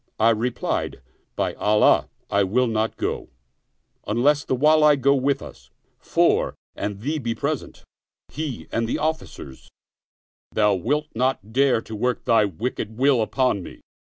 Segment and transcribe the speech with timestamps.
[0.19, 0.99] I replied,"
[1.35, 3.29] By Allah I will not go,
[4.07, 7.83] unless the Wali go with us; for, an he be present,
[8.29, 9.69] he and the officers,
[10.51, 13.81] thou wilt not dare to work thy wicked will upon me."